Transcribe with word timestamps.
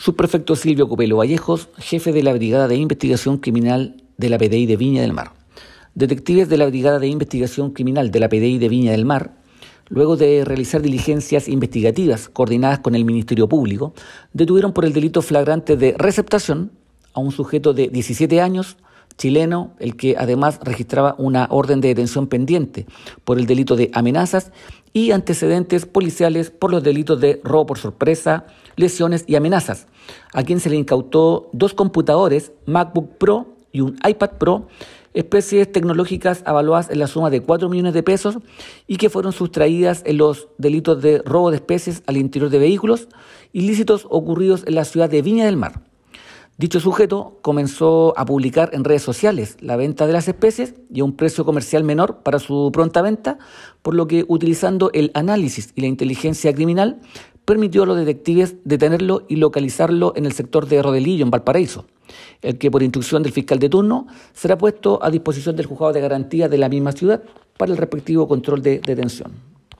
Subprefecto 0.00 0.56
Silvio 0.56 0.88
Copelo 0.88 1.18
Vallejos, 1.18 1.68
jefe 1.76 2.10
de 2.10 2.22
la 2.22 2.32
Brigada 2.32 2.68
de 2.68 2.76
Investigación 2.76 3.36
Criminal 3.36 4.02
de 4.16 4.30
la 4.30 4.38
PDI 4.38 4.64
de 4.64 4.78
Viña 4.78 5.02
del 5.02 5.12
Mar. 5.12 5.34
Detectives 5.94 6.48
de 6.48 6.56
la 6.56 6.64
Brigada 6.64 6.98
de 6.98 7.08
Investigación 7.08 7.72
Criminal 7.72 8.10
de 8.10 8.18
la 8.18 8.30
PDI 8.30 8.56
de 8.56 8.70
Viña 8.70 8.92
del 8.92 9.04
Mar, 9.04 9.36
luego 9.90 10.16
de 10.16 10.42
realizar 10.46 10.80
diligencias 10.80 11.48
investigativas 11.48 12.30
coordinadas 12.30 12.78
con 12.78 12.94
el 12.94 13.04
Ministerio 13.04 13.46
Público, 13.46 13.92
detuvieron 14.32 14.72
por 14.72 14.86
el 14.86 14.94
delito 14.94 15.20
flagrante 15.20 15.76
de 15.76 15.94
receptación 15.98 16.72
a 17.12 17.20
un 17.20 17.30
sujeto 17.30 17.74
de 17.74 17.88
17 17.88 18.40
años, 18.40 18.78
chileno, 19.16 19.74
el 19.78 19.96
que 19.96 20.16
además 20.18 20.58
registraba 20.62 21.14
una 21.18 21.46
orden 21.50 21.80
de 21.80 21.88
detención 21.88 22.26
pendiente 22.26 22.86
por 23.24 23.38
el 23.38 23.46
delito 23.46 23.76
de 23.76 23.90
amenazas 23.92 24.52
y 24.92 25.12
antecedentes 25.12 25.86
policiales 25.86 26.50
por 26.50 26.70
los 26.70 26.82
delitos 26.82 27.20
de 27.20 27.40
robo 27.44 27.66
por 27.66 27.78
sorpresa, 27.78 28.46
lesiones 28.76 29.24
y 29.26 29.36
amenazas, 29.36 29.86
a 30.32 30.42
quien 30.42 30.60
se 30.60 30.70
le 30.70 30.76
incautó 30.76 31.50
dos 31.52 31.74
computadores, 31.74 32.52
MacBook 32.66 33.16
Pro 33.18 33.46
y 33.72 33.80
un 33.80 33.98
iPad 34.06 34.30
Pro, 34.38 34.68
especies 35.14 35.70
tecnológicas 35.70 36.42
avaluadas 36.46 36.90
en 36.90 36.98
la 36.98 37.06
suma 37.06 37.30
de 37.30 37.40
4 37.40 37.68
millones 37.68 37.94
de 37.94 38.02
pesos 38.02 38.38
y 38.86 38.96
que 38.96 39.10
fueron 39.10 39.32
sustraídas 39.32 40.02
en 40.06 40.18
los 40.18 40.48
delitos 40.58 41.02
de 41.02 41.22
robo 41.24 41.50
de 41.50 41.56
especies 41.56 42.02
al 42.06 42.16
interior 42.16 42.50
de 42.50 42.58
vehículos 42.58 43.08
ilícitos 43.52 44.06
ocurridos 44.08 44.64
en 44.66 44.76
la 44.76 44.84
ciudad 44.84 45.10
de 45.10 45.22
Viña 45.22 45.46
del 45.46 45.56
Mar. 45.56 45.89
Dicho 46.60 46.78
sujeto 46.78 47.38
comenzó 47.40 48.12
a 48.18 48.26
publicar 48.26 48.68
en 48.74 48.84
redes 48.84 49.00
sociales 49.00 49.56
la 49.62 49.76
venta 49.76 50.06
de 50.06 50.12
las 50.12 50.28
especies 50.28 50.74
y 50.92 51.00
a 51.00 51.04
un 51.04 51.16
precio 51.16 51.46
comercial 51.46 51.84
menor 51.84 52.18
para 52.18 52.38
su 52.38 52.68
pronta 52.70 53.00
venta, 53.00 53.38
por 53.80 53.94
lo 53.94 54.06
que 54.06 54.26
utilizando 54.28 54.90
el 54.92 55.10
análisis 55.14 55.72
y 55.74 55.80
la 55.80 55.86
inteligencia 55.86 56.52
criminal 56.52 57.00
permitió 57.46 57.84
a 57.84 57.86
los 57.86 57.96
detectives 57.96 58.56
detenerlo 58.64 59.24
y 59.26 59.36
localizarlo 59.36 60.12
en 60.16 60.26
el 60.26 60.32
sector 60.32 60.66
de 60.66 60.82
Rodelillo, 60.82 61.24
en 61.24 61.30
Valparaíso, 61.30 61.86
el 62.42 62.58
que 62.58 62.70
por 62.70 62.82
instrucción 62.82 63.22
del 63.22 63.32
fiscal 63.32 63.58
de 63.58 63.70
turno 63.70 64.06
será 64.34 64.58
puesto 64.58 65.02
a 65.02 65.10
disposición 65.10 65.56
del 65.56 65.64
juzgado 65.64 65.94
de 65.94 66.02
garantía 66.02 66.50
de 66.50 66.58
la 66.58 66.68
misma 66.68 66.92
ciudad 66.92 67.22
para 67.56 67.72
el 67.72 67.78
respectivo 67.78 68.28
control 68.28 68.60
de 68.60 68.80
detención. 68.80 69.49